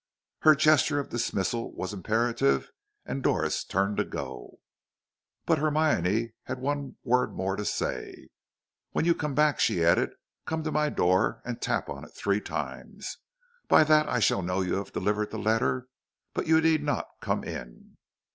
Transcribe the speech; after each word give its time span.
Her 0.39 0.55
gesture 0.55 0.99
of 0.99 1.09
dismissal 1.11 1.73
was 1.73 1.93
imperative 1.93 2.71
and 3.05 3.21
Doris 3.21 3.63
turned 3.63 3.97
to 3.97 4.03
go. 4.03 4.57
But 5.45 5.59
Hermione 5.59 6.33
had 6.45 6.57
one 6.57 6.95
word 7.03 7.35
more 7.35 7.55
to 7.55 7.63
say. 7.63 8.29
"When 8.93 9.05
you 9.05 9.13
come 9.13 9.35
back," 9.35 9.59
she 9.59 9.85
added, 9.85 10.13
"come 10.47 10.63
to 10.63 10.71
my 10.71 10.89
door 10.89 11.39
and 11.45 11.61
tap 11.61 11.87
on 11.87 12.03
it 12.03 12.15
three 12.15 12.41
times. 12.41 13.17
By 13.67 13.83
that 13.83 14.09
I 14.09 14.17
shall 14.19 14.41
know 14.41 14.61
you 14.61 14.77
have 14.77 14.91
delivered 14.91 15.29
the 15.29 15.37
letter; 15.37 15.85
but 16.33 16.47
you 16.47 16.59
need 16.61 16.81
not 16.81 17.07
come 17.21 17.43
in." 17.43 17.97